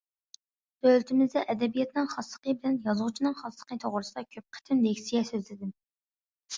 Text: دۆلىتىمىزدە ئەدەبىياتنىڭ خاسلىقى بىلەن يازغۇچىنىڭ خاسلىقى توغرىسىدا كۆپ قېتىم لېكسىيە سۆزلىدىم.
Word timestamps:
دۆلىتىمىزدە 0.87 1.43
ئەدەبىياتنىڭ 1.53 2.09
خاسلىقى 2.15 2.57
بىلەن 2.57 2.81
يازغۇچىنىڭ 2.89 3.39
خاسلىقى 3.45 3.81
توغرىسىدا 3.87 4.27
كۆپ 4.35 4.53
قېتىم 4.61 4.85
لېكسىيە 4.91 5.27
سۆزلىدىم. 5.33 5.81